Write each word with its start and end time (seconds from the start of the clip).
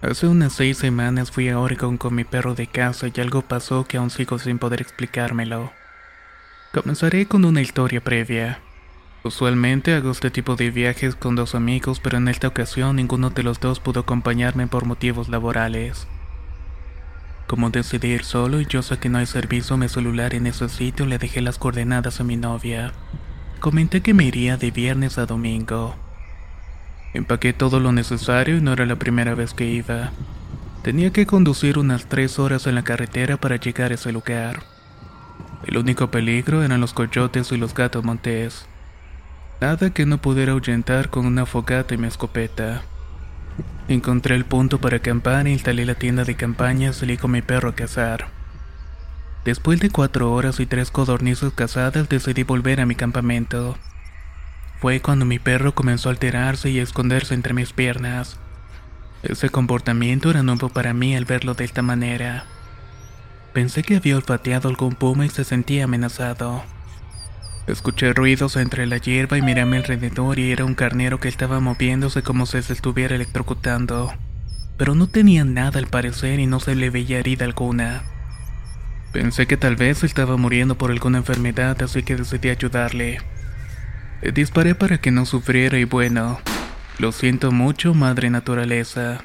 Hace 0.00 0.28
unas 0.28 0.52
seis 0.52 0.78
semanas 0.78 1.32
fui 1.32 1.48
a 1.48 1.58
Oregon 1.58 1.96
con 1.96 2.14
mi 2.14 2.22
perro 2.22 2.54
de 2.54 2.68
casa 2.68 3.08
y 3.12 3.20
algo 3.20 3.42
pasó 3.42 3.84
que 3.84 3.96
aún 3.96 4.10
sigo 4.10 4.38
sin 4.38 4.60
poder 4.60 4.80
explicármelo. 4.80 5.72
Comenzaré 6.72 7.26
con 7.26 7.44
una 7.44 7.62
historia 7.62 8.00
previa. 8.00 8.60
Usualmente 9.24 9.94
hago 9.94 10.12
este 10.12 10.30
tipo 10.30 10.54
de 10.54 10.70
viajes 10.70 11.16
con 11.16 11.34
dos 11.34 11.56
amigos, 11.56 11.98
pero 11.98 12.18
en 12.18 12.28
esta 12.28 12.46
ocasión 12.46 12.94
ninguno 12.94 13.30
de 13.30 13.42
los 13.42 13.58
dos 13.58 13.80
pudo 13.80 14.00
acompañarme 14.00 14.68
por 14.68 14.84
motivos 14.84 15.28
laborales. 15.28 16.06
Como 17.48 17.70
decidí 17.70 18.08
ir 18.08 18.22
solo 18.22 18.60
y 18.60 18.66
yo 18.66 18.82
sé 18.82 18.98
que 18.98 19.08
no 19.08 19.18
hay 19.18 19.26
servicio 19.26 19.74
a 19.74 19.78
mi 19.78 19.88
celular 19.88 20.32
en 20.32 20.46
ese 20.46 20.68
sitio, 20.68 21.06
le 21.06 21.18
dejé 21.18 21.40
las 21.40 21.58
coordenadas 21.58 22.20
a 22.20 22.24
mi 22.24 22.36
novia. 22.36 22.92
Comenté 23.58 24.00
que 24.00 24.14
me 24.14 24.24
iría 24.24 24.56
de 24.56 24.70
viernes 24.70 25.18
a 25.18 25.26
domingo. 25.26 25.96
Empaqué 27.14 27.52
todo 27.52 27.80
lo 27.80 27.92
necesario 27.92 28.58
y 28.58 28.60
no 28.60 28.72
era 28.72 28.86
la 28.86 28.96
primera 28.96 29.34
vez 29.34 29.54
que 29.54 29.64
iba. 29.64 30.12
Tenía 30.82 31.12
que 31.12 31.26
conducir 31.26 31.78
unas 31.78 32.06
tres 32.06 32.38
horas 32.38 32.66
en 32.66 32.74
la 32.74 32.84
carretera 32.84 33.36
para 33.36 33.56
llegar 33.56 33.90
a 33.90 33.94
ese 33.94 34.12
lugar. 34.12 34.62
El 35.66 35.76
único 35.76 36.10
peligro 36.10 36.62
eran 36.62 36.80
los 36.80 36.92
coyotes 36.92 37.50
y 37.52 37.56
los 37.56 37.74
gatos 37.74 38.04
montés. 38.04 38.66
Nada 39.60 39.90
que 39.90 40.06
no 40.06 40.18
pudiera 40.18 40.52
ahuyentar 40.52 41.10
con 41.10 41.26
una 41.26 41.46
fogata 41.46 41.94
y 41.94 41.98
mi 41.98 42.06
escopeta. 42.06 42.82
Encontré 43.88 44.36
el 44.36 44.44
punto 44.44 44.80
para 44.80 44.98
acampar 44.98 45.46
e 45.46 45.50
instalé 45.50 45.84
la 45.84 45.94
tienda 45.94 46.24
de 46.24 46.36
campaña 46.36 46.90
y 46.90 46.92
salí 46.92 47.16
con 47.16 47.32
mi 47.32 47.42
perro 47.42 47.70
a 47.70 47.74
cazar. 47.74 48.28
Después 49.44 49.80
de 49.80 49.90
cuatro 49.90 50.32
horas 50.32 50.60
y 50.60 50.66
tres 50.66 50.90
codornices 50.90 51.52
cazadas 51.54 52.08
decidí 52.08 52.42
volver 52.42 52.80
a 52.80 52.86
mi 52.86 52.94
campamento. 52.94 53.76
Fue 54.80 55.00
cuando 55.00 55.24
mi 55.24 55.38
perro 55.38 55.74
comenzó 55.74 56.08
a 56.08 56.12
alterarse 56.12 56.70
y 56.70 56.78
a 56.78 56.82
esconderse 56.82 57.34
entre 57.34 57.52
mis 57.52 57.72
piernas. 57.72 58.38
Ese 59.24 59.50
comportamiento 59.50 60.30
era 60.30 60.44
nuevo 60.44 60.68
para 60.68 60.94
mí 60.94 61.16
al 61.16 61.24
verlo 61.24 61.54
de 61.54 61.64
esta 61.64 61.82
manera. 61.82 62.44
Pensé 63.52 63.82
que 63.82 63.96
había 63.96 64.16
olfateado 64.16 64.68
algún 64.68 64.94
puma 64.94 65.26
y 65.26 65.30
se 65.30 65.42
sentía 65.42 65.84
amenazado. 65.84 66.62
Escuché 67.66 68.12
ruidos 68.12 68.56
entre 68.56 68.86
la 68.86 68.98
hierba 68.98 69.36
y 69.36 69.42
miré 69.42 69.62
a 69.62 69.66
mi 69.66 69.76
alrededor 69.76 70.38
y 70.38 70.52
era 70.52 70.64
un 70.64 70.74
carnero 70.74 71.18
que 71.18 71.28
estaba 71.28 71.58
moviéndose 71.58 72.22
como 72.22 72.46
si 72.46 72.62
se 72.62 72.72
estuviera 72.72 73.16
electrocutando. 73.16 74.12
Pero 74.76 74.94
no 74.94 75.08
tenía 75.08 75.44
nada 75.44 75.80
al 75.80 75.88
parecer 75.88 76.38
y 76.38 76.46
no 76.46 76.60
se 76.60 76.76
le 76.76 76.88
veía 76.88 77.18
herida 77.18 77.44
alguna. 77.44 78.04
Pensé 79.12 79.46
que 79.46 79.56
tal 79.56 79.74
vez 79.74 80.04
estaba 80.04 80.36
muriendo 80.36 80.78
por 80.78 80.92
alguna 80.92 81.18
enfermedad 81.18 81.82
así 81.82 82.04
que 82.04 82.14
decidí 82.14 82.48
ayudarle. 82.48 83.18
Le 84.20 84.32
disparé 84.32 84.74
para 84.74 84.98
que 84.98 85.10
no 85.10 85.26
sufriera 85.26 85.78
y 85.78 85.84
bueno, 85.84 86.40
lo 86.98 87.12
siento 87.12 87.52
mucho, 87.52 87.94
madre 87.94 88.30
naturaleza. 88.30 89.20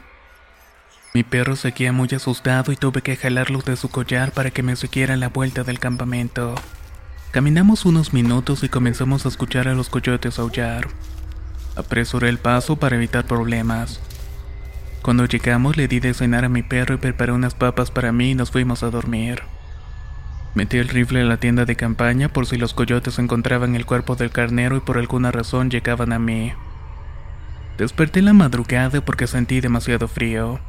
Mi 1.15 1.23
perro 1.23 1.55
seguía 1.55 1.91
muy 1.91 2.07
asustado 2.15 2.71
y 2.71 2.75
tuve 2.75 3.01
que 3.01 3.15
jalarlo 3.15 3.61
de 3.61 3.75
su 3.75 3.89
collar 3.89 4.31
para 4.31 4.51
que 4.51 4.63
me 4.63 4.75
siguiera 4.75 5.15
la 5.15 5.29
vuelta 5.29 5.63
del 5.63 5.79
campamento. 5.79 6.55
Caminamos 7.31 7.85
unos 7.85 8.13
minutos 8.13 8.63
y 8.63 8.69
comenzamos 8.69 9.25
a 9.25 9.29
escuchar 9.29 9.67
a 9.67 9.73
los 9.73 9.89
coyotes 9.89 10.37
aullar. 10.37 10.87
Apresuré 11.75 12.29
el 12.29 12.37
paso 12.37 12.75
para 12.75 12.95
evitar 12.95 13.25
problemas. 13.25 13.99
Cuando 15.01 15.25
llegamos 15.25 15.75
le 15.75 15.87
di 15.87 15.99
de 15.99 16.13
cenar 16.13 16.45
a 16.45 16.49
mi 16.49 16.61
perro 16.61 16.93
y 16.95 16.97
preparé 16.97 17.31
unas 17.31 17.55
papas 17.55 17.89
para 17.89 18.11
mí 18.11 18.31
y 18.31 18.35
nos 18.35 18.51
fuimos 18.51 18.83
a 18.83 18.91
dormir. 18.91 19.41
Metí 20.55 20.77
el 20.77 20.87
rifle 20.87 21.21
en 21.21 21.29
la 21.29 21.37
tienda 21.37 21.65
de 21.65 21.75
campaña 21.75 22.29
por 22.29 22.45
si 22.45 22.57
los 22.57 22.75
coyotes 22.75 23.17
encontraban 23.17 23.75
el 23.75 23.87
cuerpo 23.87 24.15
del 24.15 24.29
carnero 24.29 24.77
y 24.77 24.81
por 24.81 24.99
alguna 24.99 25.31
razón 25.31 25.71
llegaban 25.71 26.13
a 26.13 26.19
mí. 26.19 26.53
Desperté 27.77 28.21
la 28.21 28.33
madrugada 28.33 29.03
porque 29.03 29.25
sentí 29.25 29.61
demasiado 29.61 30.07
frío. 30.07 30.59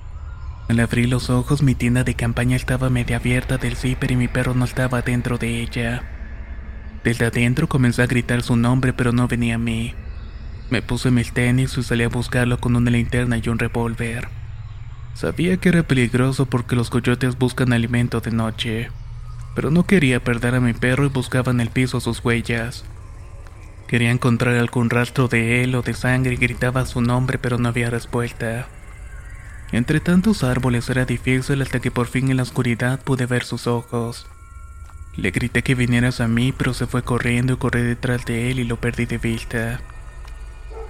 Al 0.70 0.80
abrir 0.80 1.10
los 1.10 1.28
ojos 1.28 1.62
mi 1.62 1.74
tienda 1.74 2.02
de 2.02 2.14
campaña 2.14 2.56
estaba 2.56 2.88
media 2.88 3.16
abierta 3.16 3.58
del 3.58 3.76
zipper 3.76 4.12
y 4.12 4.16
mi 4.16 4.26
perro 4.26 4.54
no 4.54 4.64
estaba 4.64 5.02
dentro 5.02 5.36
de 5.36 5.60
ella. 5.60 6.02
Desde 7.04 7.26
adentro 7.26 7.68
comencé 7.68 8.00
a 8.00 8.06
gritar 8.06 8.42
su 8.42 8.56
nombre 8.56 8.94
pero 8.94 9.12
no 9.12 9.28
venía 9.28 9.56
a 9.56 9.58
mí. 9.58 9.94
Me 10.70 10.80
puse 10.80 11.10
mis 11.10 11.32
tenis 11.34 11.76
y 11.76 11.82
salí 11.82 12.04
a 12.04 12.08
buscarlo 12.08 12.58
con 12.58 12.74
una 12.74 12.90
linterna 12.90 13.36
y 13.36 13.50
un 13.50 13.58
revólver. 13.58 14.28
Sabía 15.12 15.58
que 15.58 15.68
era 15.68 15.82
peligroso 15.82 16.46
porque 16.46 16.74
los 16.74 16.88
coyotes 16.88 17.36
buscan 17.36 17.74
alimento 17.74 18.22
de 18.22 18.30
noche 18.30 18.90
pero 19.54 19.70
no 19.70 19.86
quería 19.86 20.22
perder 20.22 20.54
a 20.54 20.60
mi 20.60 20.72
perro 20.72 21.04
y 21.04 21.08
buscaba 21.08 21.52
en 21.52 21.60
el 21.60 21.70
piso 21.70 22.00
sus 22.00 22.24
huellas. 22.24 22.84
Quería 23.86 24.10
encontrar 24.10 24.56
algún 24.56 24.90
rastro 24.90 25.28
de 25.28 25.62
él 25.62 25.74
o 25.74 25.82
de 25.82 25.94
sangre 25.94 26.34
y 26.34 26.36
gritaba 26.36 26.86
su 26.86 27.00
nombre, 27.00 27.38
pero 27.38 27.58
no 27.58 27.68
había 27.68 27.90
respuesta. 27.90 28.66
Entre 29.72 30.00
tantos 30.00 30.44
árboles 30.44 30.88
era 30.88 31.04
difícil 31.04 31.62
hasta 31.62 31.80
que 31.80 31.90
por 31.90 32.06
fin 32.06 32.30
en 32.30 32.38
la 32.38 32.42
oscuridad 32.42 33.00
pude 33.00 33.26
ver 33.26 33.44
sus 33.44 33.66
ojos. 33.66 34.26
Le 35.16 35.30
grité 35.30 35.62
que 35.62 35.74
vinieras 35.74 36.20
a 36.20 36.28
mí, 36.28 36.52
pero 36.52 36.74
se 36.74 36.86
fue 36.86 37.02
corriendo 37.02 37.52
y 37.52 37.56
corrí 37.56 37.82
detrás 37.82 38.24
de 38.24 38.50
él 38.50 38.58
y 38.58 38.64
lo 38.64 38.80
perdí 38.80 39.06
de 39.06 39.18
vista. 39.18 39.80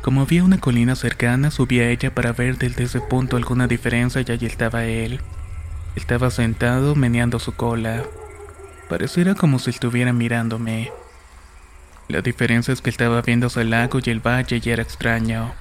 Como 0.00 0.22
había 0.22 0.44
una 0.44 0.58
colina 0.58 0.96
cercana, 0.96 1.50
subí 1.50 1.80
a 1.80 1.88
ella 1.88 2.14
para 2.14 2.32
ver 2.32 2.58
desde 2.58 2.84
ese 2.84 3.00
punto 3.00 3.36
alguna 3.36 3.66
diferencia 3.66 4.22
y 4.26 4.30
allí 4.30 4.46
estaba 4.46 4.84
él. 4.84 5.20
Estaba 5.96 6.30
sentado 6.30 6.94
meneando 6.94 7.38
su 7.38 7.52
cola. 7.52 8.04
Pareciera 8.88 9.34
como 9.34 9.58
si 9.58 9.70
estuviera 9.70 10.12
mirándome. 10.12 10.92
La 12.08 12.20
diferencia 12.20 12.72
es 12.72 12.82
que 12.82 12.90
estaba 12.90 13.22
viendo 13.22 13.48
el 13.56 13.70
lago 13.70 13.98
y 14.04 14.10
el 14.10 14.20
valle 14.20 14.60
y 14.62 14.70
era 14.70 14.82
extraño. 14.82 15.54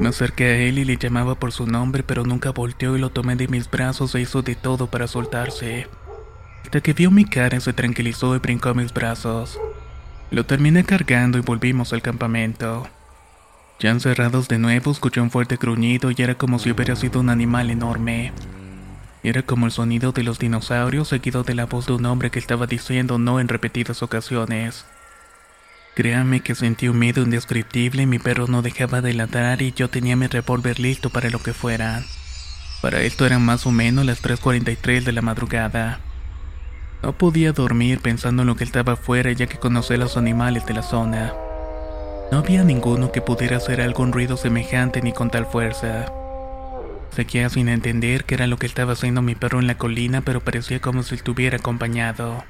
Me 0.00 0.08
acerqué 0.08 0.44
a 0.44 0.56
él 0.56 0.78
y 0.80 0.84
le 0.84 0.96
llamaba 0.96 1.36
por 1.36 1.52
su 1.52 1.66
nombre, 1.66 2.02
pero 2.02 2.24
nunca 2.24 2.50
volteó 2.50 2.96
y 2.96 3.00
lo 3.00 3.10
tomé 3.10 3.36
de 3.36 3.46
mis 3.46 3.70
brazos 3.70 4.14
e 4.14 4.20
hizo 4.20 4.42
de 4.42 4.56
todo 4.56 4.88
para 4.88 5.06
soltarse. 5.06 5.86
Hasta 6.64 6.80
que 6.80 6.92
vio 6.92 7.12
mi 7.12 7.24
cara 7.24 7.60
se 7.60 7.72
tranquilizó 7.72 8.34
y 8.34 8.40
brincó 8.40 8.70
a 8.70 8.74
mis 8.74 8.92
brazos. 8.92 9.60
Lo 10.32 10.44
terminé 10.44 10.82
cargando 10.82 11.38
y 11.38 11.42
volvimos 11.42 11.92
al 11.92 12.02
campamento. 12.02 12.88
Ya 13.78 13.90
encerrados 13.90 14.48
de 14.48 14.58
nuevo 14.58 14.90
escuché 14.90 15.20
un 15.20 15.30
fuerte 15.30 15.56
gruñido 15.56 16.10
y 16.10 16.16
era 16.18 16.34
como 16.34 16.58
si 16.58 16.72
hubiera 16.72 16.96
sido 16.96 17.20
un 17.20 17.28
animal 17.28 17.70
enorme. 17.70 18.32
Era 19.24 19.40
como 19.40 19.64
el 19.64 19.72
sonido 19.72 20.12
de 20.12 20.22
los 20.22 20.38
dinosaurios 20.38 21.08
seguido 21.08 21.44
de 21.44 21.54
la 21.54 21.64
voz 21.64 21.86
de 21.86 21.94
un 21.94 22.04
hombre 22.04 22.30
que 22.30 22.38
estaba 22.38 22.66
diciendo 22.66 23.18
no 23.18 23.40
en 23.40 23.48
repetidas 23.48 24.02
ocasiones. 24.02 24.84
Créame 25.94 26.40
que 26.40 26.54
sentí 26.54 26.88
un 26.88 26.98
miedo 26.98 27.22
indescriptible 27.22 28.04
mi 28.04 28.18
perro 28.18 28.48
no 28.48 28.60
dejaba 28.60 29.00
de 29.00 29.14
ladrar 29.14 29.62
y 29.62 29.72
yo 29.72 29.88
tenía 29.88 30.14
mi 30.14 30.26
revólver 30.26 30.78
listo 30.78 31.08
para 31.08 31.30
lo 31.30 31.38
que 31.38 31.54
fuera. 31.54 32.02
Para 32.82 33.00
esto 33.00 33.24
eran 33.24 33.42
más 33.42 33.64
o 33.64 33.70
menos 33.70 34.04
las 34.04 34.22
3.43 34.22 35.04
de 35.04 35.12
la 35.12 35.22
madrugada. 35.22 36.00
No 37.02 37.16
podía 37.16 37.52
dormir 37.52 38.00
pensando 38.00 38.42
en 38.42 38.48
lo 38.48 38.56
que 38.56 38.64
estaba 38.64 38.92
afuera 38.92 39.32
ya 39.32 39.46
que 39.46 39.56
conocía 39.56 39.96
los 39.96 40.18
animales 40.18 40.66
de 40.66 40.74
la 40.74 40.82
zona. 40.82 41.32
No 42.30 42.38
había 42.40 42.62
ninguno 42.62 43.10
que 43.10 43.22
pudiera 43.22 43.56
hacer 43.56 43.80
algún 43.80 44.12
ruido 44.12 44.36
semejante 44.36 45.00
ni 45.00 45.14
con 45.14 45.30
tal 45.30 45.46
fuerza. 45.46 46.12
Seguía 47.14 47.48
sin 47.48 47.68
entender 47.68 48.24
qué 48.24 48.34
era 48.34 48.48
lo 48.48 48.56
que 48.56 48.66
estaba 48.66 48.94
haciendo 48.94 49.22
mi 49.22 49.36
perro 49.36 49.60
en 49.60 49.68
la 49.68 49.78
colina, 49.78 50.22
pero 50.22 50.40
parecía 50.40 50.80
como 50.80 51.04
si 51.04 51.14
estuviera 51.14 51.58
acompañado. 51.58 52.42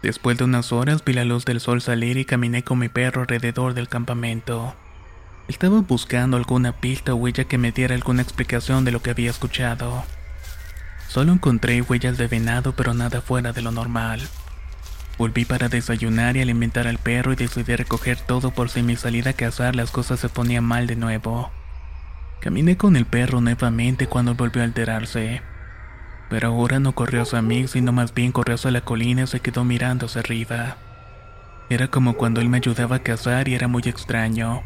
Después 0.00 0.38
de 0.38 0.44
unas 0.44 0.70
horas 0.70 1.04
vi 1.04 1.12
la 1.12 1.24
luz 1.24 1.44
del 1.44 1.58
sol 1.58 1.82
salir 1.82 2.16
y 2.16 2.24
caminé 2.24 2.62
con 2.62 2.78
mi 2.78 2.88
perro 2.88 3.22
alrededor 3.22 3.74
del 3.74 3.88
campamento. 3.88 4.76
Estaba 5.48 5.80
buscando 5.80 6.36
alguna 6.36 6.70
pista 6.70 7.14
o 7.14 7.16
huella 7.16 7.44
que 7.44 7.58
me 7.58 7.72
diera 7.72 7.96
alguna 7.96 8.22
explicación 8.22 8.84
de 8.84 8.92
lo 8.92 9.02
que 9.02 9.10
había 9.10 9.30
escuchado. 9.30 10.04
Solo 11.08 11.32
encontré 11.32 11.82
huellas 11.82 12.16
de 12.16 12.28
venado 12.28 12.76
pero 12.76 12.94
nada 12.94 13.20
fuera 13.20 13.52
de 13.52 13.62
lo 13.62 13.72
normal. 13.72 14.20
Volví 15.18 15.44
para 15.44 15.68
desayunar 15.68 16.36
y 16.36 16.42
alimentar 16.42 16.86
al 16.86 16.98
perro 16.98 17.32
y 17.32 17.36
decidí 17.36 17.74
recoger 17.74 18.20
todo 18.20 18.52
por 18.52 18.70
si 18.70 18.84
mi 18.84 18.94
salida 18.94 19.30
a 19.30 19.32
cazar 19.32 19.74
las 19.74 19.90
cosas 19.90 20.20
se 20.20 20.28
ponían 20.28 20.62
mal 20.62 20.86
de 20.86 20.94
nuevo. 20.94 21.50
Caminé 22.40 22.78
con 22.78 22.96
el 22.96 23.04
perro 23.04 23.42
nuevamente 23.42 24.06
cuando 24.06 24.34
volvió 24.34 24.62
a 24.62 24.64
alterarse. 24.64 25.42
Pero 26.30 26.48
ahora 26.48 26.80
no 26.80 26.92
corrió 26.92 27.22
hacia 27.22 27.42
mí, 27.42 27.68
sino 27.68 27.92
más 27.92 28.14
bien 28.14 28.32
corrió 28.32 28.54
hacia 28.54 28.70
la 28.70 28.80
colina 28.80 29.24
y 29.24 29.26
se 29.26 29.40
quedó 29.40 29.64
mirando 29.64 30.06
hacia 30.06 30.20
arriba. 30.20 30.78
Era 31.68 31.88
como 31.88 32.14
cuando 32.14 32.40
él 32.40 32.48
me 32.48 32.56
ayudaba 32.56 32.96
a 32.96 33.02
cazar 33.02 33.46
y 33.48 33.54
era 33.54 33.68
muy 33.68 33.82
extraño. 33.84 34.62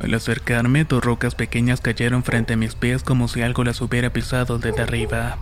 Al 0.00 0.14
acercarme, 0.14 0.84
dos 0.84 1.04
rocas 1.04 1.34
pequeñas 1.34 1.82
cayeron 1.82 2.24
frente 2.24 2.54
a 2.54 2.56
mis 2.56 2.74
pies 2.74 3.02
como 3.02 3.28
si 3.28 3.42
algo 3.42 3.64
las 3.64 3.80
hubiera 3.82 4.10
pisado 4.10 4.58
desde 4.58 4.82
arriba. 4.82 5.36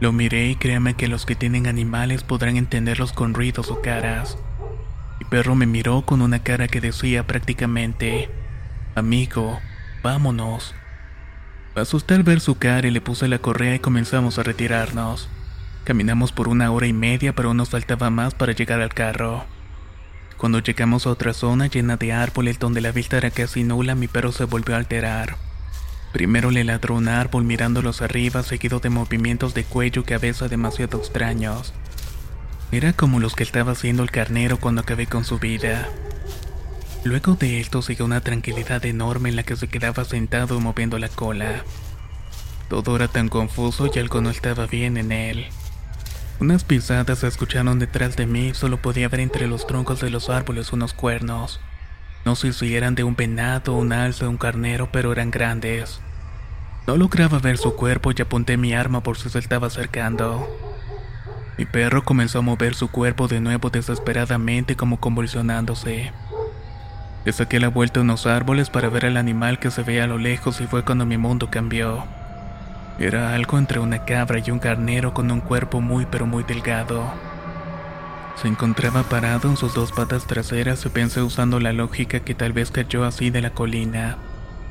Lo 0.00 0.10
miré 0.12 0.48
y 0.48 0.56
créame 0.56 0.94
que 0.94 1.06
los 1.06 1.26
que 1.26 1.36
tienen 1.36 1.66
animales 1.66 2.24
podrán 2.24 2.56
entenderlos 2.56 3.12
con 3.12 3.34
ruidos 3.34 3.70
o 3.70 3.82
caras. 3.82 4.38
Mi 5.20 5.26
perro 5.26 5.54
me 5.54 5.66
miró 5.66 6.02
con 6.02 6.22
una 6.22 6.42
cara 6.42 6.66
que 6.66 6.80
decía 6.80 7.26
prácticamente, 7.26 8.30
Amigo, 8.96 9.60
vámonos. 10.04 10.74
Me 11.74 11.80
asusté 11.80 12.14
al 12.14 12.22
ver 12.22 12.38
su 12.40 12.56
cara 12.56 12.86
y 12.86 12.90
le 12.90 13.00
puse 13.00 13.26
la 13.26 13.38
correa 13.38 13.74
y 13.74 13.78
comenzamos 13.80 14.38
a 14.38 14.42
retirarnos. 14.42 15.28
Caminamos 15.82 16.30
por 16.30 16.46
una 16.46 16.70
hora 16.70 16.86
y 16.86 16.92
media 16.92 17.34
pero 17.34 17.54
nos 17.54 17.70
faltaba 17.70 18.10
más 18.10 18.34
para 18.34 18.52
llegar 18.52 18.82
al 18.82 18.92
carro. 18.94 19.44
Cuando 20.36 20.58
llegamos 20.58 21.06
a 21.06 21.10
otra 21.10 21.32
zona 21.32 21.68
llena 21.68 21.96
de 21.96 22.12
árboles 22.12 22.58
donde 22.58 22.82
la 22.82 22.92
vista 22.92 23.16
era 23.16 23.30
casi 23.30 23.64
nula, 23.64 23.94
mi 23.94 24.06
perro 24.06 24.30
se 24.30 24.44
volvió 24.44 24.74
a 24.74 24.78
alterar. 24.78 25.36
Primero 26.12 26.50
le 26.50 26.64
ladró 26.64 26.96
un 26.96 27.08
árbol 27.08 27.44
mirándolos 27.44 28.02
arriba, 28.02 28.42
seguido 28.42 28.80
de 28.80 28.90
movimientos 28.90 29.54
de 29.54 29.64
cuello 29.64 30.04
que 30.04 30.14
a 30.14 30.18
veces 30.18 30.50
demasiado 30.50 30.98
extraños. 30.98 31.72
Era 32.72 32.92
como 32.92 33.20
los 33.20 33.34
que 33.34 33.42
estaba 33.42 33.72
haciendo 33.72 34.02
el 34.02 34.10
carnero 34.10 34.58
cuando 34.58 34.82
acabé 34.82 35.06
con 35.06 35.24
su 35.24 35.38
vida. 35.38 35.88
Luego 37.04 37.34
de 37.34 37.60
esto 37.60 37.82
siguió 37.82 38.06
una 38.06 38.22
tranquilidad 38.22 38.82
enorme 38.86 39.28
en 39.28 39.36
la 39.36 39.42
que 39.42 39.56
se 39.56 39.68
quedaba 39.68 40.06
sentado 40.06 40.58
moviendo 40.58 40.98
la 40.98 41.10
cola. 41.10 41.62
Todo 42.70 42.96
era 42.96 43.08
tan 43.08 43.28
confuso 43.28 43.90
y 43.94 43.98
algo 43.98 44.22
no 44.22 44.30
estaba 44.30 44.66
bien 44.66 44.96
en 44.96 45.12
él. 45.12 45.46
Unas 46.40 46.64
pisadas 46.64 47.18
se 47.18 47.28
escucharon 47.28 47.78
detrás 47.78 48.16
de 48.16 48.24
mí 48.24 48.48
y 48.48 48.54
solo 48.54 48.78
podía 48.78 49.10
ver 49.10 49.20
entre 49.20 49.46
los 49.46 49.66
troncos 49.66 50.00
de 50.00 50.08
los 50.08 50.30
árboles 50.30 50.72
unos 50.72 50.94
cuernos. 50.94 51.60
No 52.24 52.36
sé 52.36 52.54
si 52.54 52.74
eran 52.74 52.94
de 52.94 53.04
un 53.04 53.16
venado, 53.16 53.74
un 53.74 53.92
alce 53.92 54.24
o 54.24 54.30
un 54.30 54.38
carnero, 54.38 54.88
pero 54.90 55.12
eran 55.12 55.30
grandes. 55.30 56.00
No 56.86 56.96
lograba 56.96 57.38
ver 57.38 57.58
su 57.58 57.74
cuerpo 57.76 58.12
y 58.16 58.22
apunté 58.22 58.56
mi 58.56 58.72
arma 58.72 59.02
por 59.02 59.18
si 59.18 59.28
se 59.28 59.38
estaba 59.38 59.66
acercando. 59.66 60.48
Mi 61.58 61.66
perro 61.66 62.02
comenzó 62.02 62.38
a 62.38 62.42
mover 62.42 62.74
su 62.74 62.88
cuerpo 62.88 63.28
de 63.28 63.40
nuevo 63.40 63.68
desesperadamente 63.68 64.74
como 64.74 65.00
convulsionándose. 65.00 66.12
Le 67.24 67.32
saqué 67.32 67.58
la 67.58 67.68
vuelta 67.68 68.00
a 68.00 68.02
unos 68.02 68.26
árboles 68.26 68.68
para 68.68 68.90
ver 68.90 69.06
al 69.06 69.16
animal 69.16 69.58
que 69.58 69.70
se 69.70 69.82
veía 69.82 70.04
a 70.04 70.06
lo 70.06 70.18
lejos 70.18 70.60
y 70.60 70.66
fue 70.66 70.84
cuando 70.84 71.06
mi 71.06 71.16
mundo 71.16 71.48
cambió. 71.50 72.04
Era 72.98 73.34
algo 73.34 73.58
entre 73.58 73.80
una 73.80 74.04
cabra 74.04 74.40
y 74.44 74.50
un 74.50 74.58
carnero 74.58 75.14
con 75.14 75.30
un 75.30 75.40
cuerpo 75.40 75.80
muy 75.80 76.06
pero 76.06 76.26
muy 76.26 76.44
delgado. 76.44 77.12
Se 78.36 78.48
encontraba 78.48 79.04
parado 79.04 79.48
en 79.48 79.56
sus 79.56 79.74
dos 79.74 79.90
patas 79.92 80.26
traseras 80.26 80.84
y 80.84 80.88
pensé 80.90 81.22
usando 81.22 81.60
la 81.60 81.72
lógica 81.72 82.20
que 82.20 82.34
tal 82.34 82.52
vez 82.52 82.70
cayó 82.70 83.04
así 83.04 83.30
de 83.30 83.40
la 83.40 83.50
colina, 83.50 84.18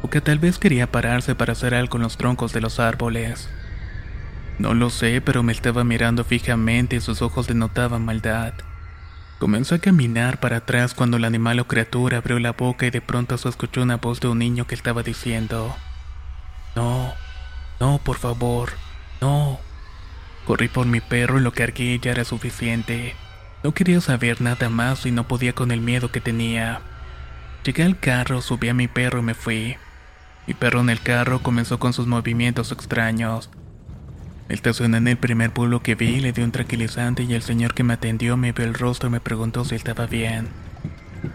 o 0.01 0.09
que 0.09 0.21
tal 0.21 0.37
vez 0.37 0.59
quería 0.59 0.91
pararse 0.91 1.33
para 1.33 1.53
hacer 1.53 1.73
algo 1.73 1.97
en 1.97 2.03
los 2.03 2.17
troncos 2.17 2.53
de 2.53 2.61
los 2.61 2.79
árboles. 2.79 3.49
No 4.59 4.73
lo 4.73 4.89
sé, 4.89 5.21
pero 5.21 5.43
me 5.43 5.53
estaba 5.53 5.83
mirando 5.83 6.23
fijamente 6.23 6.97
y 6.97 7.01
sus 7.01 7.21
ojos 7.21 7.47
denotaban 7.47 8.05
maldad. 8.05 8.53
Comenzó 9.43 9.75
a 9.75 9.79
caminar 9.79 10.39
para 10.39 10.55
atrás 10.55 10.93
cuando 10.93 11.17
el 11.17 11.25
animal 11.25 11.59
o 11.59 11.67
criatura 11.67 12.19
abrió 12.19 12.39
la 12.39 12.53
boca 12.53 12.85
y 12.85 12.91
de 12.91 13.01
pronto 13.01 13.37
se 13.37 13.49
escuchó 13.49 13.81
una 13.81 13.97
voz 13.97 14.21
de 14.21 14.29
un 14.29 14.39
niño 14.39 14.65
que 14.67 14.73
estaba 14.73 15.03
diciendo, 15.03 15.75
No, 16.77 17.13
no, 17.81 17.99
por 18.05 18.15
favor, 18.15 18.69
no. 19.19 19.59
Corrí 20.45 20.69
por 20.69 20.85
mi 20.85 21.01
perro 21.01 21.39
y 21.39 21.41
lo 21.41 21.51
cargué 21.51 21.95
y 21.95 21.99
ya 21.99 22.11
era 22.11 22.23
suficiente. 22.23 23.17
No 23.65 23.73
quería 23.73 23.99
saber 23.99 24.39
nada 24.39 24.69
más 24.69 25.05
y 25.05 25.11
no 25.11 25.27
podía 25.27 25.51
con 25.51 25.71
el 25.71 25.81
miedo 25.81 26.09
que 26.09 26.21
tenía. 26.21 26.79
Llegué 27.65 27.83
al 27.83 27.99
carro, 27.99 28.41
subí 28.41 28.69
a 28.69 28.73
mi 28.73 28.87
perro 28.87 29.19
y 29.19 29.23
me 29.23 29.33
fui. 29.33 29.75
Mi 30.47 30.53
perro 30.53 30.79
en 30.79 30.89
el 30.89 31.01
carro 31.01 31.43
comenzó 31.43 31.79
con 31.79 31.91
sus 31.91 32.07
movimientos 32.07 32.71
extraños. 32.71 33.49
Estacioné 34.49 34.97
en 34.97 35.07
el 35.07 35.17
primer 35.17 35.51
pueblo 35.51 35.81
que 35.81 35.95
vi, 35.95 36.19
le 36.19 36.33
di 36.33 36.41
un 36.41 36.51
tranquilizante 36.51 37.23
y 37.23 37.33
el 37.33 37.41
señor 37.41 37.73
que 37.73 37.83
me 37.83 37.93
atendió 37.93 38.35
me 38.35 38.51
vio 38.51 38.65
el 38.65 38.73
rostro 38.73 39.09
y 39.09 39.11
me 39.13 39.19
preguntó 39.21 39.63
si 39.63 39.75
estaba 39.75 40.05
bien. 40.05 40.49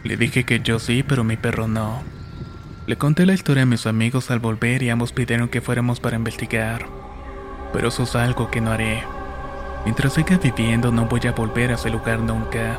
Le 0.04 0.16
dije 0.16 0.44
que 0.44 0.60
yo 0.60 0.78
sí, 0.78 1.02
pero 1.02 1.24
mi 1.24 1.36
perro 1.36 1.68
no. 1.68 2.02
Le 2.86 2.96
conté 2.96 3.26
la 3.26 3.32
historia 3.32 3.64
a 3.64 3.66
mis 3.66 3.86
amigos 3.86 4.30
al 4.30 4.38
volver 4.38 4.82
y 4.82 4.90
ambos 4.90 5.12
pidieron 5.12 5.48
que 5.48 5.60
fuéramos 5.60 6.00
para 6.00 6.16
investigar. 6.16 6.86
Pero 7.72 7.88
eso 7.88 8.02
es 8.02 8.14
algo 8.14 8.50
que 8.50 8.60
no 8.60 8.72
haré. 8.72 9.02
Mientras 9.84 10.14
siga 10.14 10.38
viviendo 10.38 10.92
no 10.92 11.06
voy 11.06 11.20
a 11.26 11.32
volver 11.32 11.70
a 11.70 11.74
ese 11.74 11.90
lugar 11.90 12.20
nunca. 12.20 12.78